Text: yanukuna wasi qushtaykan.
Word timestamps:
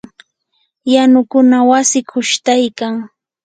yanukuna 0.93 1.57
wasi 1.69 1.99
qushtaykan. 2.09 2.93